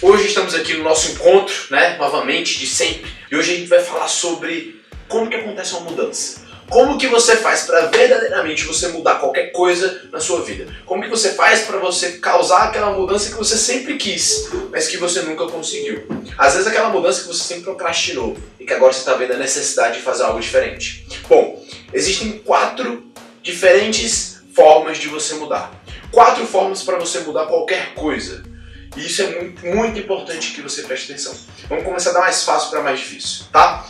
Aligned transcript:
Hoje 0.00 0.28
estamos 0.28 0.54
aqui 0.54 0.74
no 0.74 0.84
nosso 0.84 1.10
encontro, 1.10 1.54
né, 1.70 1.96
novamente, 1.98 2.56
de 2.56 2.66
sempre. 2.68 3.10
E 3.30 3.34
hoje 3.34 3.52
a 3.52 3.56
gente 3.56 3.68
vai 3.68 3.80
falar 3.80 4.06
sobre 4.06 4.80
como 5.08 5.28
que 5.28 5.34
acontece 5.34 5.72
uma 5.74 5.90
mudança. 5.90 6.42
Como 6.68 6.96
que 6.96 7.08
você 7.08 7.36
faz 7.36 7.62
para 7.62 7.86
verdadeiramente 7.86 8.64
você 8.64 8.88
mudar 8.88 9.16
qualquer 9.16 9.50
coisa 9.50 10.08
na 10.12 10.20
sua 10.20 10.42
vida? 10.42 10.72
Como 10.86 11.02
que 11.02 11.08
você 11.08 11.32
faz 11.32 11.62
para 11.62 11.78
você 11.78 12.12
causar 12.12 12.68
aquela 12.68 12.92
mudança 12.92 13.30
que 13.30 13.36
você 13.36 13.56
sempre 13.56 13.96
quis, 13.96 14.48
mas 14.70 14.86
que 14.86 14.96
você 14.98 15.22
nunca 15.22 15.46
conseguiu? 15.46 16.06
Às 16.38 16.52
vezes 16.52 16.68
aquela 16.68 16.88
mudança 16.88 17.22
que 17.22 17.26
você 17.26 17.42
sempre 17.42 17.64
procrastinou 17.64 18.36
e 18.60 18.64
que 18.64 18.72
agora 18.72 18.92
você 18.92 19.00
está 19.00 19.14
vendo 19.14 19.32
a 19.32 19.36
necessidade 19.36 19.96
de 19.96 20.02
fazer 20.02 20.22
algo 20.22 20.38
diferente. 20.38 21.06
Bom, 21.28 21.60
existem 21.92 22.38
quatro 22.38 23.10
diferentes 23.42 24.40
formas 24.54 24.98
de 24.98 25.08
você 25.08 25.34
mudar. 25.34 25.72
Quatro 26.12 26.46
formas 26.46 26.84
para 26.84 26.98
você 26.98 27.18
mudar 27.20 27.46
qualquer 27.46 27.94
coisa. 27.94 28.51
E 28.96 29.06
isso 29.06 29.22
é 29.22 29.26
muito, 29.26 29.66
muito 29.66 29.98
importante 29.98 30.52
que 30.52 30.60
você 30.60 30.82
preste 30.82 31.10
atenção. 31.10 31.34
Vamos 31.68 31.84
começar 31.84 32.12
da 32.12 32.20
mais 32.20 32.44
fácil 32.44 32.70
para 32.70 32.82
mais 32.82 32.98
difícil, 32.98 33.46
tá? 33.52 33.84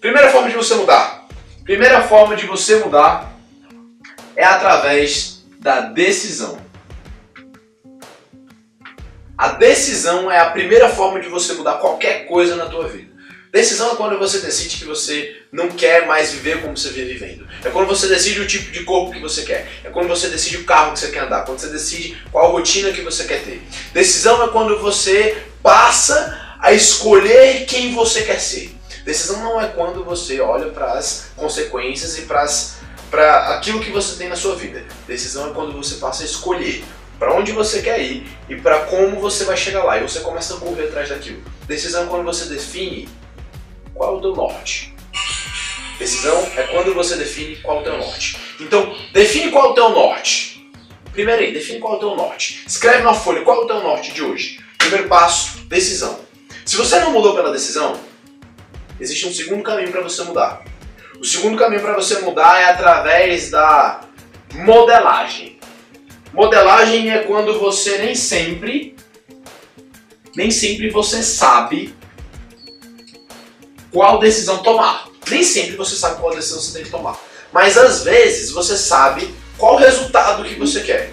Primeira 0.00 0.30
forma 0.30 0.48
de 0.48 0.56
você 0.56 0.74
mudar. 0.74 1.26
Primeira 1.64 2.02
forma 2.02 2.34
de 2.34 2.46
você 2.46 2.76
mudar 2.76 3.32
é 4.34 4.44
através 4.44 5.44
da 5.60 5.80
decisão. 5.80 6.58
A 9.36 9.48
decisão 9.48 10.30
é 10.30 10.38
a 10.38 10.50
primeira 10.50 10.88
forma 10.88 11.20
de 11.20 11.28
você 11.28 11.52
mudar 11.54 11.74
qualquer 11.74 12.26
coisa 12.26 12.56
na 12.56 12.66
tua 12.66 12.88
vida. 12.88 13.17
Decisão 13.52 13.92
é 13.92 13.96
quando 13.96 14.18
você 14.18 14.38
decide 14.40 14.76
que 14.76 14.84
você 14.84 15.42
não 15.50 15.68
quer 15.68 16.06
mais 16.06 16.32
viver 16.32 16.60
como 16.60 16.76
você 16.76 16.90
vive 16.90 17.14
vivendo. 17.14 17.48
É 17.64 17.70
quando 17.70 17.86
você 17.86 18.06
decide 18.06 18.40
o 18.40 18.46
tipo 18.46 18.70
de 18.70 18.84
corpo 18.84 19.12
que 19.12 19.20
você 19.20 19.42
quer. 19.42 19.66
É 19.82 19.88
quando 19.88 20.06
você 20.08 20.28
decide 20.28 20.58
o 20.58 20.64
carro 20.64 20.92
que 20.92 21.00
você 21.00 21.08
quer 21.08 21.20
andar. 21.20 21.44
Quando 21.44 21.58
você 21.58 21.68
decide 21.68 22.20
qual 22.30 22.52
rotina 22.52 22.92
que 22.92 23.00
você 23.00 23.24
quer 23.24 23.42
ter. 23.42 23.62
Decisão 23.92 24.42
é 24.44 24.48
quando 24.48 24.78
você 24.80 25.42
passa 25.62 26.56
a 26.60 26.72
escolher 26.72 27.64
quem 27.66 27.94
você 27.94 28.22
quer 28.22 28.38
ser. 28.38 28.74
Decisão 29.04 29.40
não 29.42 29.60
é 29.60 29.68
quando 29.68 30.04
você 30.04 30.40
olha 30.40 30.70
para 30.70 30.92
as 30.92 31.30
consequências 31.34 32.18
e 32.18 32.22
para 32.22 33.54
aquilo 33.54 33.80
que 33.80 33.90
você 33.90 34.16
tem 34.16 34.28
na 34.28 34.36
sua 34.36 34.54
vida. 34.54 34.84
Decisão 35.06 35.50
é 35.50 35.54
quando 35.54 35.72
você 35.72 35.94
passa 35.94 36.22
a 36.22 36.26
escolher 36.26 36.84
para 37.18 37.34
onde 37.34 37.50
você 37.52 37.80
quer 37.80 38.00
ir 38.00 38.26
e 38.48 38.56
para 38.56 38.80
como 38.80 39.18
você 39.18 39.44
vai 39.44 39.56
chegar 39.56 39.82
lá 39.82 39.98
e 39.98 40.02
você 40.02 40.20
começa 40.20 40.54
a 40.54 40.58
correr 40.58 40.84
atrás 40.84 41.08
daquilo. 41.08 41.42
Decisão 41.66 42.04
é 42.04 42.06
quando 42.06 42.24
você 42.24 42.44
define 42.44 43.08
qual 43.98 44.14
é 44.14 44.18
o 44.18 44.20
teu 44.20 44.34
norte. 44.34 44.94
Decisão 45.98 46.40
é 46.56 46.62
quando 46.62 46.94
você 46.94 47.16
define 47.16 47.56
qual 47.56 47.78
é 47.78 47.80
o 47.80 47.82
teu 47.82 47.98
norte. 47.98 48.38
Então, 48.60 48.96
define 49.12 49.50
qual 49.50 49.66
é 49.66 49.68
o 49.70 49.74
teu 49.74 49.90
norte. 49.90 50.70
Primeiro 51.12 51.42
aí, 51.42 51.52
define 51.52 51.80
qual 51.80 51.94
é 51.94 51.96
o 51.96 51.98
teu 51.98 52.14
norte. 52.14 52.62
Escreve 52.64 53.02
na 53.02 53.12
folha 53.12 53.42
qual 53.42 53.62
é 53.62 53.64
o 53.64 53.66
teu 53.66 53.82
norte 53.82 54.12
de 54.12 54.22
hoje. 54.22 54.60
Primeiro 54.78 55.08
passo, 55.08 55.58
decisão. 55.64 56.20
Se 56.64 56.76
você 56.76 57.00
não 57.00 57.10
mudou 57.10 57.34
pela 57.34 57.50
decisão, 57.50 57.98
existe 59.00 59.26
um 59.26 59.32
segundo 59.32 59.64
caminho 59.64 59.90
para 59.90 60.00
você 60.00 60.22
mudar. 60.22 60.62
O 61.20 61.24
segundo 61.24 61.58
caminho 61.58 61.82
para 61.82 61.94
você 61.94 62.20
mudar 62.20 62.60
é 62.60 62.66
através 62.66 63.50
da 63.50 64.02
modelagem. 64.54 65.58
Modelagem 66.32 67.10
é 67.10 67.24
quando 67.24 67.58
você 67.58 67.98
nem 67.98 68.14
sempre, 68.14 68.94
nem 70.36 70.52
sempre 70.52 70.88
você 70.90 71.20
sabe 71.20 71.97
qual 73.92 74.18
decisão 74.18 74.58
tomar. 74.58 75.08
Nem 75.30 75.42
sempre 75.42 75.76
você 75.76 75.96
sabe 75.96 76.20
qual 76.20 76.34
decisão 76.34 76.60
você 76.60 76.72
tem 76.72 76.84
que 76.84 76.90
tomar. 76.90 77.18
Mas 77.52 77.76
às 77.76 78.04
vezes 78.04 78.50
você 78.50 78.76
sabe 78.76 79.34
qual 79.56 79.76
resultado 79.76 80.44
que 80.44 80.54
você 80.54 80.80
quer. 80.80 81.12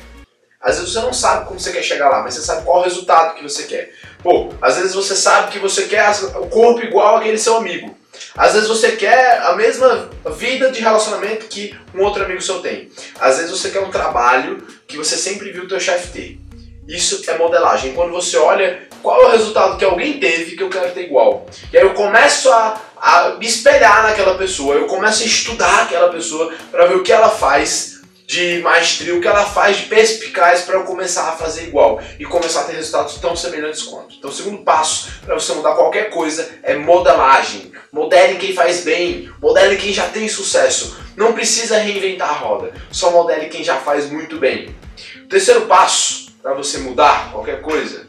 Às 0.61 0.77
vezes 0.77 0.93
você 0.93 1.01
não 1.01 1.13
sabe 1.13 1.47
como 1.47 1.59
você 1.59 1.71
quer 1.71 1.83
chegar 1.83 2.09
lá, 2.09 2.23
mas 2.23 2.33
você 2.33 2.41
sabe 2.41 2.65
qual 2.65 2.81
resultado 2.81 3.35
que 3.35 3.43
você 3.43 3.63
quer. 3.63 3.93
Pô, 4.23 4.51
às 4.61 4.77
vezes 4.77 4.95
você 4.95 5.15
sabe 5.15 5.51
que 5.51 5.59
você 5.59 5.83
quer 5.83 6.09
o 6.37 6.47
corpo 6.47 6.81
igual 6.81 7.17
aquele 7.17 7.37
seu 7.37 7.57
amigo. 7.57 7.95
Às 8.35 8.53
vezes 8.53 8.67
você 8.67 8.93
quer 8.93 9.41
a 9.43 9.55
mesma 9.55 10.09
vida 10.37 10.71
de 10.71 10.81
relacionamento 10.81 11.45
que 11.45 11.77
um 11.93 12.01
outro 12.01 12.23
amigo 12.23 12.41
seu 12.41 12.61
tem. 12.61 12.89
Às 13.19 13.37
vezes 13.37 13.51
você 13.51 13.69
quer 13.69 13.81
um 13.81 13.91
trabalho 13.91 14.65
que 14.87 14.97
você 14.97 15.15
sempre 15.15 15.51
viu 15.51 15.63
o 15.63 15.67
teu 15.67 15.79
chefe 15.79 16.11
ter. 16.11 16.44
Isso 16.87 17.23
é 17.29 17.37
modelagem. 17.37 17.93
Quando 17.93 18.11
você 18.11 18.37
olha 18.37 18.87
qual 19.05 19.21
é 19.21 19.25
o 19.25 19.31
resultado 19.31 19.77
que 19.77 19.85
alguém 19.85 20.19
teve 20.19 20.55
que 20.55 20.63
eu 20.63 20.69
quero 20.69 20.91
ter 20.91 21.03
igual. 21.03 21.45
E 21.71 21.77
aí 21.77 21.83
eu 21.83 21.93
começo 21.93 22.49
a, 22.51 22.81
a 22.97 23.29
me 23.37 23.45
espelhar 23.45 24.01
naquela 24.01 24.35
pessoa, 24.35 24.75
eu 24.75 24.87
começo 24.87 25.21
a 25.21 25.25
estudar 25.27 25.83
aquela 25.83 26.09
pessoa 26.09 26.51
para 26.71 26.87
ver 26.87 26.95
o 26.95 27.03
que 27.03 27.13
ela 27.13 27.29
faz 27.29 28.01
de 28.25 28.59
maestria, 28.63 29.13
o 29.13 29.21
que 29.21 29.27
ela 29.27 29.45
faz 29.45 29.77
de 29.77 29.83
perspicaz 29.83 30.63
para 30.63 30.75
eu 30.75 30.83
começar 30.83 31.29
a 31.29 31.33
fazer 31.33 31.67
igual 31.67 32.01
e 32.19 32.25
começar 32.25 32.61
a 32.61 32.63
ter 32.63 32.73
resultados 32.73 33.15
tão 33.17 33.35
semelhantes 33.35 33.83
quanto. 33.83 34.15
Então, 34.15 34.31
o 34.31 34.33
segundo 34.33 34.63
passo 34.63 35.21
para 35.23 35.35
você 35.35 35.53
mudar 35.53 35.75
qualquer 35.75 36.09
coisa 36.09 36.49
é 36.63 36.75
modelagem. 36.75 37.71
Modele 37.91 38.37
quem 38.37 38.53
faz 38.53 38.83
bem, 38.83 39.31
modele 39.39 39.77
quem 39.77 39.93
já 39.93 40.07
tem 40.07 40.27
sucesso. 40.27 40.97
Não 41.15 41.33
precisa 41.33 41.77
reinventar 41.77 42.29
a 42.29 42.33
roda, 42.33 42.73
só 42.91 43.11
modele 43.11 43.45
quem 43.45 43.63
já 43.63 43.75
faz 43.75 44.09
muito 44.09 44.37
bem. 44.37 44.75
O 45.23 45.27
terceiro 45.27 45.61
passo 45.67 46.24
para 46.45 46.53
você 46.53 46.77
mudar 46.77 47.31
qualquer 47.31 47.59
coisa, 47.59 48.05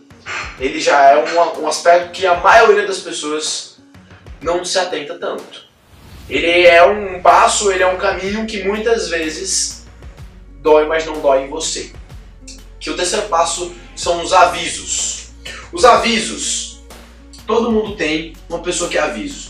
ele 0.60 0.78
já 0.78 1.00
é 1.04 1.24
um, 1.24 1.62
um 1.62 1.66
aspecto 1.66 2.12
que 2.12 2.26
a 2.26 2.34
maioria 2.34 2.86
das 2.86 2.98
pessoas 2.98 3.78
não 4.42 4.62
se 4.62 4.78
atenta 4.78 5.14
tanto. 5.14 5.64
Ele 6.28 6.66
é 6.66 6.84
um 6.84 7.22
passo, 7.22 7.72
ele 7.72 7.82
é 7.82 7.86
um 7.86 7.96
caminho 7.96 8.44
que 8.44 8.62
muitas 8.62 9.08
vezes 9.08 9.86
dói, 10.60 10.86
mas 10.86 11.06
não 11.06 11.18
dói 11.18 11.44
em 11.44 11.48
você. 11.48 11.94
Que 12.78 12.90
o 12.90 12.94
terceiro 12.94 13.26
passo 13.28 13.74
são 13.96 14.22
os 14.22 14.34
avisos. 14.34 15.30
Os 15.72 15.86
avisos. 15.86 16.82
Todo 17.46 17.72
mundo 17.72 17.96
tem 17.96 18.34
uma 18.50 18.58
pessoa 18.58 18.90
que 18.90 18.98
é 18.98 19.00
aviso. 19.00 19.45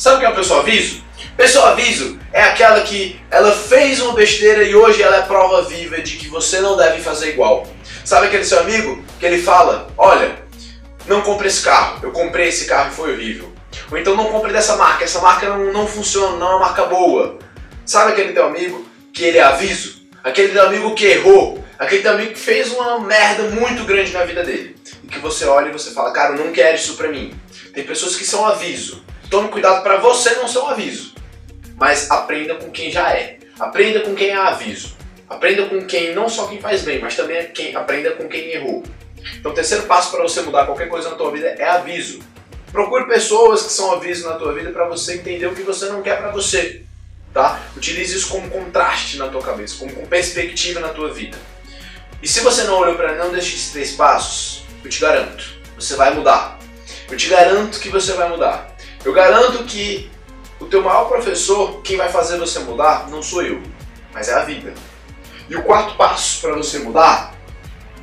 Sabe 0.00 0.16
o 0.16 0.18
que 0.20 0.24
é 0.24 0.28
uma 0.28 0.36
pessoa 0.36 0.60
aviso? 0.60 1.04
Pessoa 1.36 1.72
aviso 1.72 2.18
é 2.32 2.42
aquela 2.42 2.80
que 2.80 3.20
ela 3.30 3.52
fez 3.52 4.00
uma 4.00 4.14
besteira 4.14 4.64
e 4.64 4.74
hoje 4.74 5.02
ela 5.02 5.16
é 5.16 5.20
prova 5.20 5.60
viva 5.60 6.00
de 6.00 6.16
que 6.16 6.26
você 6.26 6.58
não 6.58 6.74
deve 6.74 7.02
fazer 7.02 7.28
igual. 7.28 7.66
Sabe 8.02 8.28
aquele 8.28 8.46
seu 8.46 8.60
amigo 8.60 9.04
que 9.18 9.26
ele 9.26 9.42
fala: 9.42 9.90
Olha, 9.98 10.42
não 11.06 11.20
compre 11.20 11.48
esse 11.48 11.60
carro, 11.60 11.98
eu 12.02 12.12
comprei 12.12 12.48
esse 12.48 12.64
carro 12.64 12.90
e 12.90 12.94
foi 12.94 13.12
horrível. 13.12 13.52
Ou 13.90 13.98
então 13.98 14.16
não 14.16 14.32
compre 14.32 14.54
dessa 14.54 14.74
marca, 14.76 15.04
essa 15.04 15.20
marca 15.20 15.50
não, 15.50 15.70
não 15.70 15.86
funciona, 15.86 16.38
não 16.38 16.46
é 16.46 16.50
uma 16.52 16.60
marca 16.60 16.86
boa. 16.86 17.38
Sabe 17.84 18.12
aquele 18.12 18.32
teu 18.32 18.46
amigo 18.46 18.88
que 19.12 19.24
ele 19.24 19.36
é 19.36 19.42
aviso? 19.42 20.00
Aquele 20.24 20.48
teu 20.48 20.66
amigo 20.66 20.94
que 20.94 21.04
errou, 21.04 21.62
aquele 21.78 22.00
teu 22.00 22.12
amigo 22.12 22.32
que 22.32 22.40
fez 22.40 22.72
uma 22.72 23.00
merda 23.00 23.42
muito 23.50 23.84
grande 23.84 24.12
na 24.12 24.24
vida 24.24 24.42
dele. 24.42 24.76
E 25.04 25.08
que 25.08 25.18
você 25.18 25.44
olha 25.44 25.68
e 25.68 25.72
você 25.72 25.90
fala, 25.90 26.10
cara, 26.10 26.34
eu 26.34 26.42
não 26.42 26.52
quero 26.52 26.76
isso 26.76 26.94
pra 26.94 27.08
mim. 27.08 27.38
Tem 27.74 27.84
pessoas 27.84 28.16
que 28.16 28.24
são 28.24 28.46
aviso. 28.46 29.04
Tome 29.30 29.48
cuidado 29.48 29.84
para 29.84 29.96
você 29.98 30.34
não 30.34 30.48
ser 30.48 30.58
um 30.58 30.66
aviso. 30.66 31.14
Mas 31.76 32.10
aprenda 32.10 32.56
com 32.56 32.68
quem 32.70 32.90
já 32.90 33.12
é. 33.12 33.38
Aprenda 33.60 34.00
com 34.00 34.12
quem 34.12 34.30
é 34.30 34.36
aviso. 34.36 34.96
Aprenda 35.28 35.66
com 35.66 35.86
quem, 35.86 36.12
não 36.12 36.28
só 36.28 36.48
quem 36.48 36.60
faz 36.60 36.82
bem, 36.82 36.98
mas 36.98 37.14
também 37.14 37.46
quem 37.52 37.76
aprenda 37.76 38.10
com 38.10 38.28
quem 38.28 38.50
errou. 38.50 38.82
Então, 39.38 39.52
o 39.52 39.54
terceiro 39.54 39.84
passo 39.84 40.10
para 40.10 40.22
você 40.22 40.42
mudar 40.42 40.66
qualquer 40.66 40.88
coisa 40.88 41.10
na 41.10 41.14
tua 41.14 41.30
vida 41.30 41.46
é 41.46 41.68
aviso. 41.68 42.18
Procure 42.72 43.06
pessoas 43.06 43.62
que 43.62 43.72
são 43.72 43.92
aviso 43.92 44.28
na 44.28 44.34
tua 44.34 44.52
vida 44.52 44.70
para 44.70 44.88
você 44.88 45.14
entender 45.14 45.46
o 45.46 45.54
que 45.54 45.62
você 45.62 45.86
não 45.86 46.02
quer 46.02 46.18
para 46.18 46.30
você, 46.30 46.82
tá? 47.32 47.62
Utilize 47.76 48.16
isso 48.16 48.28
como 48.28 48.50
contraste 48.50 49.16
na 49.16 49.28
tua 49.28 49.42
cabeça, 49.42 49.76
como 49.78 49.94
perspectiva 50.08 50.80
na 50.80 50.88
tua 50.88 51.12
vida. 51.12 51.38
E 52.20 52.26
se 52.26 52.40
você 52.40 52.64
não 52.64 52.78
olhou 52.78 52.96
para 52.96 53.14
nenhum 53.14 53.32
desses 53.32 53.70
três 53.70 53.92
passos, 53.92 54.64
eu 54.84 54.90
te 54.90 55.00
garanto, 55.00 55.44
você 55.76 55.94
vai 55.94 56.12
mudar. 56.14 56.58
Eu 57.08 57.16
te 57.16 57.28
garanto 57.28 57.78
que 57.78 57.88
você 57.88 58.12
vai 58.14 58.28
mudar. 58.28 58.70
Eu 59.04 59.12
garanto 59.12 59.64
que 59.64 60.10
o 60.60 60.66
teu 60.66 60.82
maior 60.82 61.08
professor, 61.08 61.80
quem 61.82 61.96
vai 61.96 62.10
fazer 62.10 62.38
você 62.38 62.58
mudar, 62.58 63.08
não 63.08 63.22
sou 63.22 63.42
eu, 63.42 63.62
mas 64.12 64.28
é 64.28 64.34
a 64.34 64.44
vida. 64.44 64.74
E 65.48 65.56
o 65.56 65.62
quarto 65.62 65.96
passo 65.96 66.40
para 66.42 66.54
você 66.54 66.78
mudar, 66.80 67.34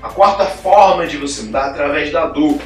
a 0.02 0.10
quarta 0.10 0.46
forma 0.46 1.06
de 1.06 1.18
você 1.18 1.44
mudar 1.44 1.68
é 1.68 1.70
através 1.70 2.12
da 2.12 2.26
dor. 2.26 2.60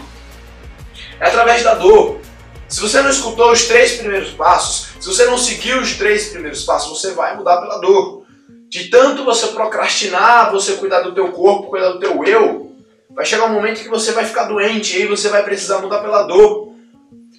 É 1.19 1.27
através 1.27 1.63
da 1.63 1.75
dor. 1.75 2.19
Se 2.67 2.79
você 2.79 3.01
não 3.01 3.09
escutou 3.09 3.51
os 3.51 3.65
três 3.65 3.97
primeiros 3.97 4.31
passos, 4.31 4.89
se 4.99 5.07
você 5.07 5.25
não 5.25 5.37
seguiu 5.37 5.81
os 5.81 5.97
três 5.97 6.29
primeiros 6.29 6.63
passos, 6.63 7.01
você 7.01 7.13
vai 7.13 7.35
mudar 7.35 7.57
pela 7.59 7.79
dor. 7.79 8.23
De 8.69 8.85
tanto 8.85 9.25
você 9.25 9.47
procrastinar, 9.47 10.51
você 10.51 10.73
cuidar 10.75 11.01
do 11.01 11.13
teu 11.13 11.33
corpo, 11.33 11.69
cuidar 11.69 11.89
do 11.89 11.99
teu 11.99 12.23
eu, 12.23 12.73
vai 13.13 13.25
chegar 13.25 13.45
um 13.45 13.53
momento 13.53 13.81
que 13.81 13.89
você 13.89 14.13
vai 14.13 14.23
ficar 14.23 14.45
doente 14.45 14.97
e 14.97 15.01
aí 15.01 15.07
você 15.07 15.27
vai 15.27 15.43
precisar 15.43 15.79
mudar 15.79 15.99
pela 15.99 16.23
dor. 16.23 16.70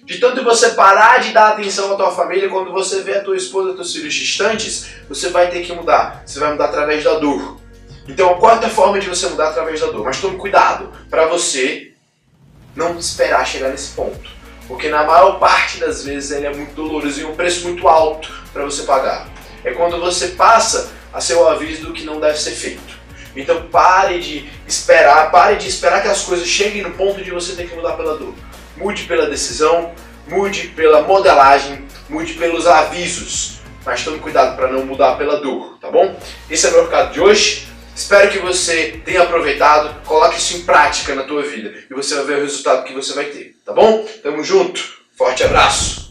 De 0.05 0.17
tanto 0.17 0.43
você 0.43 0.69
parar 0.71 1.19
de 1.19 1.31
dar 1.31 1.49
atenção 1.49 1.93
à 1.93 1.95
tua 1.95 2.11
família, 2.11 2.49
quando 2.49 2.71
você 2.71 3.01
vê 3.01 3.15
a 3.15 3.23
tua 3.23 3.37
esposa 3.37 3.71
e 3.71 3.75
teus 3.75 3.93
filhos 3.93 4.13
distantes, 4.13 4.87
você 5.07 5.29
vai 5.29 5.49
ter 5.49 5.63
que 5.63 5.71
mudar. 5.71 6.23
Você 6.25 6.39
vai 6.39 6.51
mudar 6.51 6.65
através 6.65 7.03
da 7.03 7.15
dor. 7.15 7.57
Então, 8.07 8.29
a 8.29 8.37
quarta 8.37 8.69
forma 8.69 8.99
de 8.99 9.07
você 9.07 9.27
mudar 9.27 9.49
através 9.49 9.79
da 9.79 9.87
dor. 9.87 10.03
Mas 10.03 10.19
tome 10.19 10.37
cuidado 10.37 10.91
para 11.09 11.27
você 11.27 11.93
não 12.75 12.97
esperar 12.97 13.47
chegar 13.47 13.69
nesse 13.69 13.93
ponto. 13.93 14.29
Porque 14.67 14.89
na 14.89 15.03
maior 15.03 15.39
parte 15.39 15.77
das 15.77 16.03
vezes 16.03 16.31
ele 16.31 16.47
é 16.47 16.53
muito 16.53 16.73
doloroso 16.73 17.21
e 17.21 17.25
um 17.25 17.35
preço 17.35 17.63
muito 17.63 17.87
alto 17.87 18.31
para 18.51 18.63
você 18.65 18.83
pagar. 18.83 19.29
É 19.63 19.71
quando 19.71 19.99
você 19.99 20.29
passa 20.29 20.91
a 21.13 21.21
ser 21.21 21.35
o 21.35 21.47
aviso 21.47 21.85
do 21.85 21.93
que 21.93 22.03
não 22.03 22.19
deve 22.19 22.37
ser 22.37 22.51
feito. 22.51 23.03
Então 23.35 23.67
pare 23.67 24.19
de 24.19 24.49
esperar, 24.67 25.31
pare 25.31 25.57
de 25.57 25.67
esperar 25.67 26.01
que 26.01 26.07
as 26.07 26.23
coisas 26.23 26.47
cheguem 26.47 26.81
no 26.81 26.91
ponto 26.91 27.23
de 27.23 27.31
você 27.31 27.55
ter 27.55 27.69
que 27.69 27.75
mudar 27.75 27.93
pela 27.93 28.17
dor. 28.17 28.33
Mude 28.75 29.03
pela 29.03 29.29
decisão, 29.29 29.93
mude 30.27 30.69
pela 30.69 31.01
modelagem, 31.01 31.85
mude 32.09 32.33
pelos 32.33 32.67
avisos. 32.67 33.59
Mas 33.85 34.03
tome 34.03 34.19
cuidado 34.19 34.55
para 34.55 34.67
não 34.67 34.85
mudar 34.85 35.17
pela 35.17 35.41
dor, 35.41 35.77
tá 35.79 35.91
bom? 35.91 36.15
Esse 36.49 36.65
é 36.65 36.69
o 36.69 36.73
meu 36.73 36.85
recado 36.85 37.13
de 37.13 37.19
hoje. 37.19 37.67
Espero 37.95 38.31
que 38.31 38.39
você 38.39 38.99
tenha 39.05 39.21
aproveitado, 39.21 40.03
coloque 40.03 40.37
isso 40.37 40.57
em 40.57 40.61
prática 40.61 41.13
na 41.13 41.23
tua 41.23 41.43
vida 41.43 41.73
e 41.89 41.93
você 41.93 42.15
vai 42.15 42.25
ver 42.25 42.37
o 42.37 42.41
resultado 42.41 42.83
que 42.85 42.93
você 42.93 43.13
vai 43.13 43.25
ter, 43.25 43.55
tá 43.63 43.71
bom? 43.71 44.03
Tamo 44.23 44.43
junto, 44.43 44.81
forte 45.15 45.43
abraço! 45.43 46.02